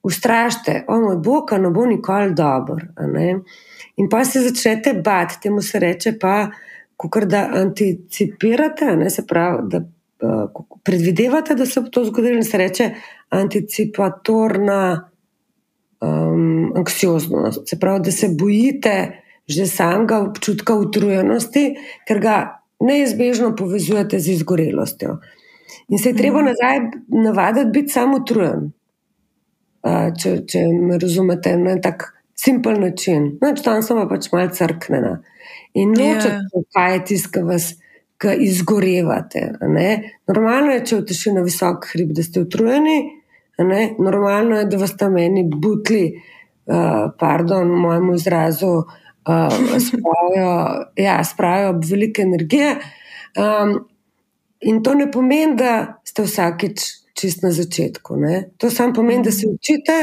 [0.03, 2.85] ustrašite, o moj bog, no bo nikoli dobro.
[3.97, 6.49] In pa se začnete bati, temu se reče pa,
[6.97, 12.43] kukor, da anticipirate, ne, se pravi, da uh, predvidevate, da se bo to zgodilo, in
[12.43, 12.89] se reče
[13.29, 15.09] anticipatorna
[16.01, 17.69] um, anksioznost.
[17.69, 21.61] Se pravi, da se bojite že samega občutka utrujenosti,
[22.07, 22.33] ker ga
[22.83, 25.13] neizbežno povezujete z izgorelostjo.
[25.87, 26.47] In se je treba mhm.
[26.51, 26.79] nazaj
[27.23, 28.71] navaditi biti samo utrujen.
[29.87, 33.37] Uh, če, če me razumete, na tak simpel način.
[33.41, 35.17] Noč tam sem pač malo crknena.
[35.73, 36.41] In noče, yeah.
[36.53, 36.63] Ja.
[36.73, 37.73] kaj je tisto, kar vas
[38.17, 39.51] ka izgorevate.
[40.27, 42.97] Normalno je, če vtešite na visok hrib, da ste utrujeni,
[43.59, 50.55] normalno je, da vas tam meni butli, uh, pardon, mojemu izrazu, uh, spravijo,
[50.97, 52.71] ja, spravijo ob velike energije.
[53.37, 53.77] Um,
[54.65, 58.17] in to ne pomeni, da ste vsakič čist na začetku.
[58.17, 58.47] Ne?
[58.57, 59.97] To samo pomeni, da se učite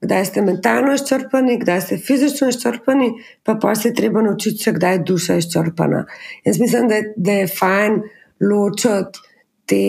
[0.00, 3.10] kdaj ste mentalno izčrpani, kdaj ste fizično izčrpani,
[3.42, 6.04] pa pa se je treba naučiti, še kdaj je duša izčrpana.
[6.44, 8.00] Jaz mislim, da je, da je fajn
[8.40, 9.26] ločiti
[9.68, 9.82] te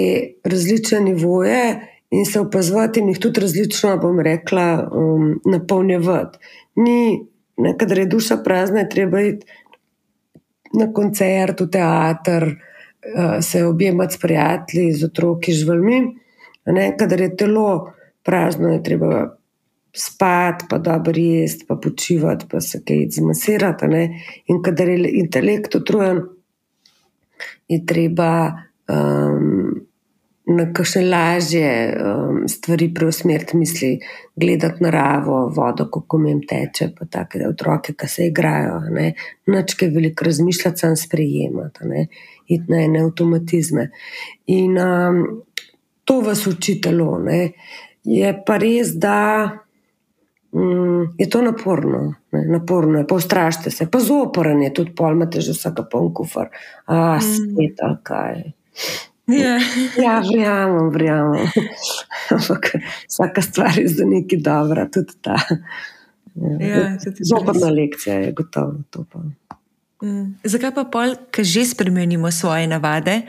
[0.44, 1.64] različne nivoje
[2.10, 6.40] in se opazovati in jih tudi različno, bom rekla, um, napolnjevati.
[6.76, 7.20] Ni,
[7.78, 9.46] kadar je duša prazna, je treba iti
[10.74, 16.02] na koncert, v teater, uh, se objemati s prijatelji, z otroki, živalmi.
[16.98, 17.94] Kadar je telo
[18.26, 19.39] prazno, je treba
[19.96, 23.88] spati, pa dobro jesti, pa počivati, pa se kaj zmasirati.
[23.88, 24.04] Ne?
[24.48, 26.22] In kadar je intelekt utrujen,
[27.68, 28.32] je treba
[28.90, 29.86] um,
[30.50, 34.00] na kakšne lažje um, stvari preusmeriti misli,
[34.36, 38.82] gledati naravo, vodo, kako jim teče, pa take otroke, ki se igrajo.
[39.48, 42.08] Nočke veliko razmišljati, sam sprejemati,
[42.48, 43.90] iti na ene avtomatizme.
[44.48, 45.24] In um,
[46.04, 47.20] to vas učitelo.
[48.04, 49.69] Je pa res, da
[50.54, 55.42] Mm, je to naporno, ne, naporno je, postrašite se, pa zoporen je tudi pol, imate
[55.42, 56.50] že vsak poln kufr,
[56.86, 57.22] a mm.
[57.22, 58.42] spet ali kaj.
[59.30, 59.62] Yeah.
[60.04, 61.46] Ja, verjamem, verjamem.
[62.34, 62.72] Ampak
[63.06, 65.38] vsaka stvar je za neki dobra, tudi ta.
[66.60, 69.06] Ja, Zoprna lekcija je gotovo to.
[70.02, 70.40] Mm.
[70.44, 73.22] Zakaj pa pol, ki že spremenimo svoje navade,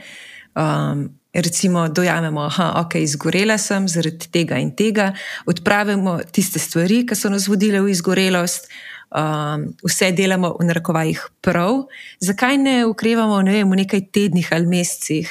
[0.54, 5.12] um, recimo, dojamemo, da okay, je izgorela sem zaradi tega in tega,
[5.46, 8.66] odpravimo tiste stvari, ki so nas vodile v izgorelost,
[9.14, 11.84] um, vse delamo v narekovajih prav.
[12.20, 15.30] Zakaj ne ukrevamo ne vem, v nekaj tednih ali mesecih?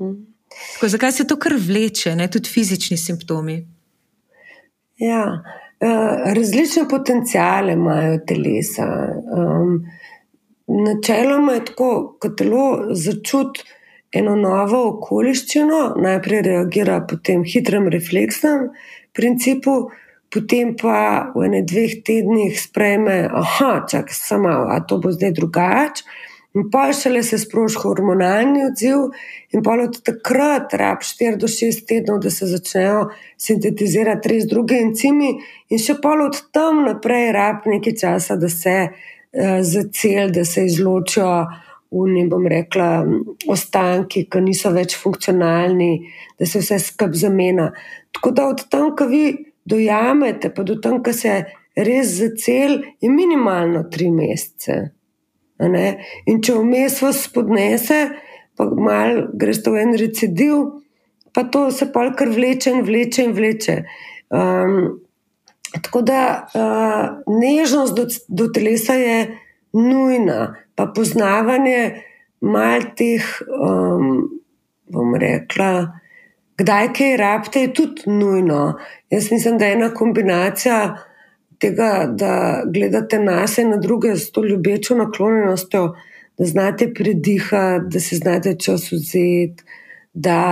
[0.00, 0.16] Mm.
[0.74, 2.30] Tako, zakaj se to kar vleče, ne?
[2.32, 3.60] tudi fizični simptomi?
[4.96, 8.88] Ja, uh, različne potencijale imajo telesa.
[9.36, 9.82] Um,
[10.66, 11.90] načeloma je tako,
[12.22, 13.75] da telo začuti
[14.12, 18.70] eno novo okoliščino, najprej reagira po tem hitrem refleksnem
[19.16, 19.90] principu,
[20.32, 26.04] potem pa v ene dveh tednih sprejme, da čak samo, a to bo zdaj drugače.
[26.56, 29.10] In pa šele se sproži hormonalni odziv,
[29.52, 34.78] in pa od takrat rab 4 do 6 tednov, da se začnejo sintetizirati res druge
[34.80, 35.34] encimi,
[35.68, 40.46] in še pol od tam naprej rab nekaj časa, da se uh, za cel, da
[40.48, 41.28] se izločijo
[42.02, 42.88] uni, bom rekla,
[43.52, 45.92] ostanki, ki niso več funkcionalni,
[46.38, 47.70] da se vse skupaj zamena.
[48.16, 49.30] Tako da od tam, ko vi
[49.66, 51.40] dojamete, pa do tam, ko se
[51.76, 54.78] res za cel, je minimalno tri mesece.
[55.60, 58.00] In če vmes vas spodnese,
[58.56, 60.60] pa malo greš v en recidiv,
[61.32, 63.76] pa to se pa kar vleče in vleče in vleče.
[64.32, 65.00] Um,
[65.82, 67.02] tako da uh,
[67.40, 69.18] nežnost do, do telesa je
[69.76, 72.02] nujna pa poznavanje
[72.40, 74.28] mal teh, um,
[74.92, 75.98] bom rekla,
[76.56, 78.78] kdaj kaj rabite, je tudi nujno.
[79.10, 80.96] Jaz mislim, da je ena kombinacija
[81.58, 85.94] tega, da gledate nas in na druge s to ljubečo naklonjenostjo,
[86.38, 89.64] da znate predihati, da se znate čas vzeti,
[90.12, 90.42] da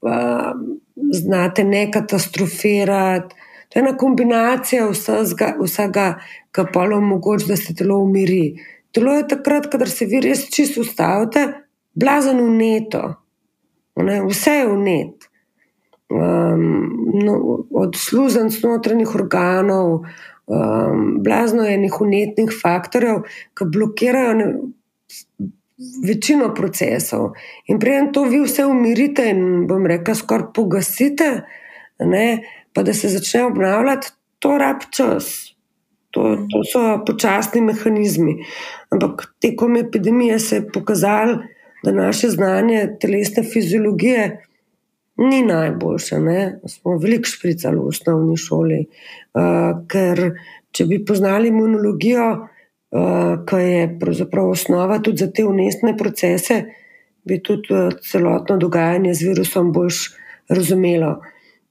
[0.00, 0.80] um,
[1.12, 3.34] znate ne katastrofirati.
[3.68, 6.14] To je ena kombinacija vsega, vsega
[6.50, 8.54] kar pa omogoča, da se telo umiri.
[8.94, 11.46] Telo je takrat, ko se vi res čisto ustavite,
[11.94, 13.02] blazen v neto,
[13.98, 15.30] vse je v net.
[16.14, 20.04] Um, no, od služenc notranjih organov,
[20.46, 23.24] um, blazno je nekih unetnih faktorjev,
[23.56, 24.48] ki blokirajo ne,
[26.06, 27.32] večino procesov.
[27.66, 31.30] In prej to vi vse umirite in bom rekel, skoraj pogasite,
[32.04, 32.28] ne,
[32.72, 35.54] pa da se začne obnavljati, to rab čas.
[36.14, 38.36] To, to so počasni mehanizmi.
[38.94, 41.40] Ampak tekom epidemije se je pokazalo,
[41.84, 44.46] da naše znanje telesne fiziologije
[45.16, 46.18] ni najboljše.
[46.20, 46.60] Ne?
[46.66, 50.22] Smo veliko špricali v osnovni šoli, uh, ker
[50.74, 56.64] če bi poznali imunologijo, uh, ki je pravzaprav osnova tudi za te umestne procese,
[57.24, 60.08] bi tudi uh, celotno dogajanje z virusom boljš
[60.48, 61.20] razumelo.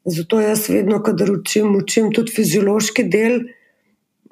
[0.05, 3.39] Zato jaz vedno, kadar učim, učim tudi fiziološki del,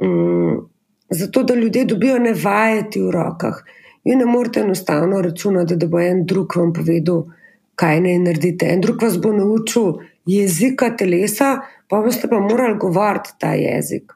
[0.02, 0.70] um,
[1.10, 3.64] zato da ljudje dobijo ne vajeti v rokah.
[4.04, 7.26] Vi ne morete enostavno računati, da bo en drug vam povedal,
[7.76, 8.70] kaj naj naredite.
[8.74, 9.94] En drug vas bo naučil
[10.26, 14.14] jezika telesa, pa boste pa morali govoriti ta jezik.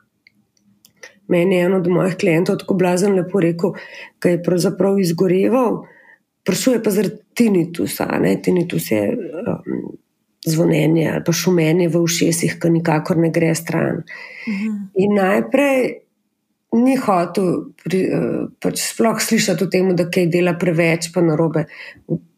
[1.27, 3.73] Meni je eno od mojih klientov tako blazen lepo rekel,
[4.21, 5.83] da je pravzaprav izgoreval,
[6.41, 8.05] sprašuje pa zaradi tinitusa.
[8.21, 8.35] Ne?
[8.41, 9.97] Tinitus je um,
[10.45, 14.03] zvonjenje ali pa šumenje v ušesih, ki nikakor ne gre stran.
[14.47, 14.73] Mhm.
[14.95, 15.79] In najprej
[16.75, 21.65] ni hotel pri, uh, pač sploh slišati o tem, da kaj dela preveč, pa narobe.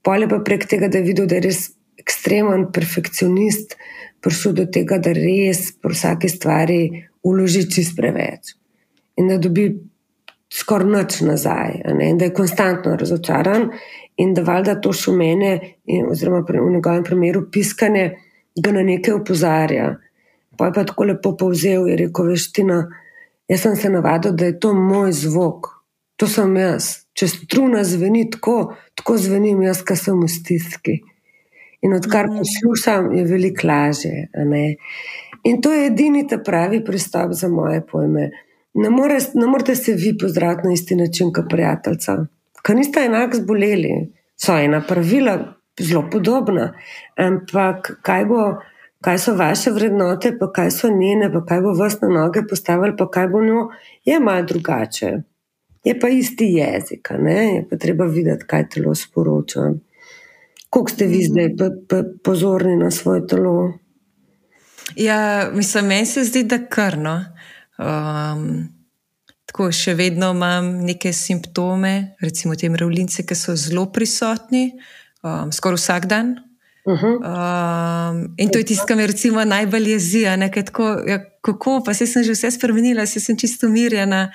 [0.06, 1.64] Polje pa prek tega, da je videl, da je res
[1.98, 3.74] ekstremen perfekcionist,
[4.22, 6.82] prišel do tega, da res pri vsaki stvari
[7.26, 8.54] uloži čist preveč
[9.18, 9.68] in da dobi
[10.54, 13.72] skoraj noč nazaj, in da je konstantno razočaran,
[14.18, 15.60] in da valjda to šumenje,
[16.10, 18.12] oziroma v njegovem primeru piskanje,
[18.64, 19.96] ga na nekaj opozarja.
[20.58, 22.88] Pa je pa tako lepo povzel, je rekel: Veština.
[23.48, 25.68] Jaz sem se navadil, da je to moj zvok,
[26.20, 26.90] to sem jaz.
[27.16, 30.98] Če struna zveni tako, tako zvenim jaz, ki sem v stiski.
[31.86, 32.42] In odkar mhm.
[32.42, 34.28] poslušam, je veliko lažje.
[35.48, 38.30] In to je edini ta pravi pristop za moje pojme.
[38.78, 42.18] Ne, more, ne morete se vi pozdraviti na isti način kot prijateljica,
[42.68, 43.94] ker niste enako zboleli.
[44.38, 45.38] So ena pravila
[45.80, 46.74] zelo podobna,
[47.18, 48.42] ampak kaj bo
[49.02, 52.96] kaj so vaše vrednote, pa kaj so njene, pa kaj bo vas na noge postavili,
[52.98, 53.68] pa kaj bo njo,
[54.06, 55.12] je malo drugače.
[55.84, 57.56] Je pa isti jezik, ne?
[57.56, 59.72] je pa treba videti, kaj telo sporoča.
[60.70, 63.74] Kako ste vi zdaj pa, pa pozorni na svoje telo?
[64.96, 67.26] Ja, mislim, meni se zdi, da krno.
[67.78, 68.77] Um,
[69.48, 74.74] tako še vedno imam neke simptome, recimo te mravljince, ki so zelo prisotni,
[75.24, 76.36] um, skoraj vsak dan,
[76.88, 77.16] Uh -huh.
[77.20, 80.22] um, in to je tisto, kar me recimo najbolj jezi.
[80.22, 80.38] Ja,
[81.42, 84.32] kako pa se sem že vse spremenila, se sem čisto umirjena,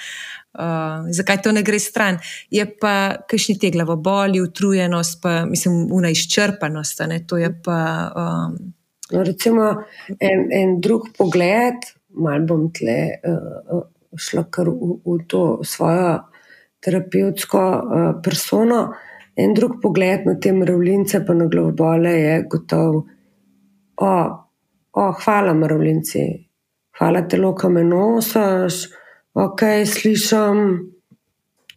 [0.54, 2.18] uh, zakaj to ne gre stran.
[2.50, 7.00] Je pa kakšni te glavoboli, utrujenost, pa mislim, una izčrpanost.
[7.08, 8.12] Ne, to je pa.
[8.16, 8.74] Um,
[9.12, 9.76] no, recimo
[10.20, 11.74] en, en drug pogled,
[12.08, 13.82] malo bom tle uh,
[14.16, 16.20] šla kar v, v to svojo
[16.82, 18.92] terapevtsko uh, persono.
[19.36, 23.06] En drug pogled na te mravljince, pa na glavobole, je gotovo,
[23.96, 24.14] o,
[24.92, 26.24] o, hvala, mravljinci,
[26.98, 28.82] hvala telo, ki me nosiš,
[29.32, 30.60] ok, slišim,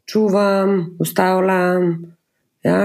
[0.05, 1.93] čuvam, ustavljam,
[2.63, 2.81] ja,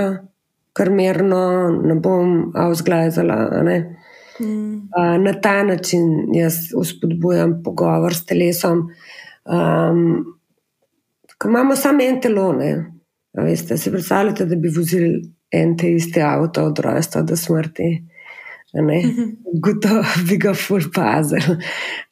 [0.72, 1.42] kar mirno,
[1.82, 3.40] ne bom avzglazala.
[4.40, 4.88] Mm.
[5.24, 8.88] Na ta način jaz uspodbujam pogovor s telesom.
[9.44, 10.24] Um,
[11.44, 12.72] imamo samo en telo, ne?
[13.33, 17.90] Veste, si predstavljate, da bi vozili en te iste avto od rojstva do smrti?
[19.62, 21.57] Gotovo bi ga ful pazil.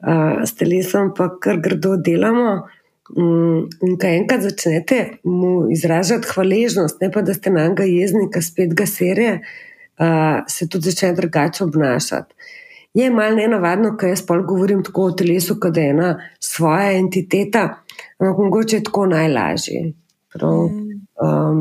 [0.03, 2.67] Uh, s telesom pa kar grdo delamo.
[3.17, 8.27] Um, in kaj enkrat začnete mu izražati hvaležnost, ne pa da ste na njega jezni,
[8.33, 9.39] ki spet ga serije,
[9.99, 12.35] uh, se tudi začne drugače obnašati.
[12.95, 16.13] Je malo ne navadno, kaj jaz pol govorim tako o telesu, kot da je ena
[16.41, 17.65] svoja entiteta,
[18.19, 19.83] ampak mogoče je tako najlažje.
[20.33, 21.61] Prav, um,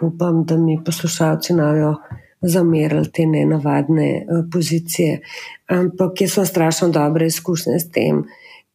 [0.00, 1.94] upam, da mi poslušalci navijo
[2.40, 5.20] zamerali te nenavadne uh, pozicije.
[5.66, 8.22] Ampak jaz sem strašno dobre izkušnje s tem,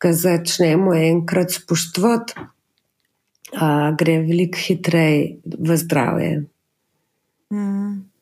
[0.03, 6.43] da začnemo enkrat spoštovati uh, gre veliko hitreje v zdravje.
[7.53, 8.14] Mm.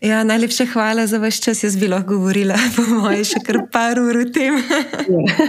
[0.00, 1.64] Ja, najlepša hvala za vaš čas.
[1.64, 4.54] Jaz bi lahko govorila, po mojem, še kar par ur o tem.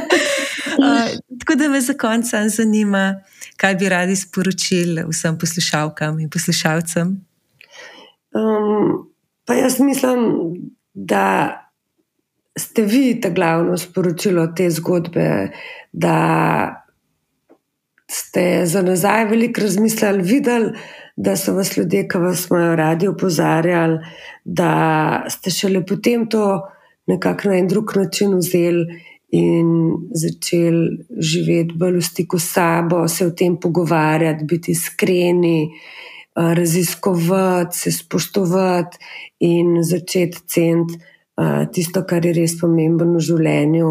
[0.82, 3.22] uh, tako da me za konec zanima,
[3.58, 7.14] kaj bi radi sporočili vsem poslušalkam in poslušalcem.
[8.34, 8.92] Um,
[9.46, 10.26] pa jaz mislim,
[10.94, 11.26] da
[12.58, 15.52] ste vi ta glavno sporočilo te zgodbe,
[15.92, 16.79] da
[18.40, 20.72] ste za nazaj veliko razmislili, videli,
[21.16, 24.00] da so vas ljudje, ki vas imajo radi, opozarjali,
[24.46, 26.62] da ste šele potem to
[27.08, 33.26] nekako na en drug način vzeli in začeli živeti bolj v stiku s sabo, se
[33.28, 35.70] o tem pogovarjati, biti iskreni.
[36.36, 38.98] Eh, raziskovati, se spoštovati
[39.40, 40.94] in začeti ceniti
[41.38, 43.90] uh, tisto, kar je res pomembno v življenju,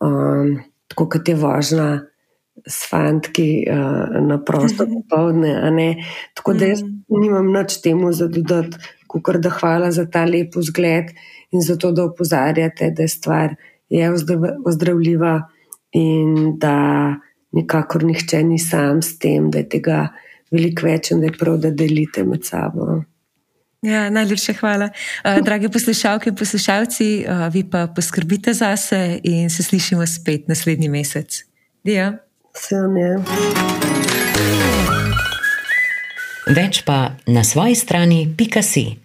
[0.00, 0.52] um,
[0.94, 1.88] kot je važna
[2.66, 5.54] s fantki uh, na prosto popoldne.
[6.34, 7.20] Tako da jaz mhm.
[7.20, 11.12] nimam nič temu za dodati, kot da hvala za ta lep vzgled
[11.52, 13.54] in za to, da opozarjate, da je stvar
[13.88, 14.12] je
[14.66, 15.42] ozdravljiva
[15.92, 17.14] in da
[17.52, 20.08] nikakor nihče ni sam s tem, da je tega
[20.50, 23.02] veliko več in da je prav, da delite med sabo.
[23.84, 24.88] Ja, najlepša hvala.
[25.22, 30.48] Uh, drage poslušalke in poslušalci, uh, vi pa poskrbite za se in se slišimo spet
[30.48, 31.42] naslednji mesec.
[31.84, 32.14] Dio.
[36.46, 39.03] Več pa na svoji strani, pika si.